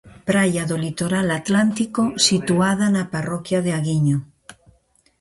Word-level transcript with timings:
Praia 0.29 0.63
do 0.69 0.77
litoral 0.85 1.27
atlántico 1.41 2.03
situada 2.27 2.85
na 2.95 3.03
parroquia 3.13 3.59
de 3.65 3.71
Aguiño. 3.79 4.17